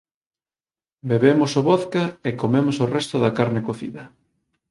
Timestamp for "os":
2.83-2.91